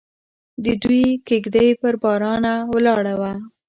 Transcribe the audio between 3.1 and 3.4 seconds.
وه.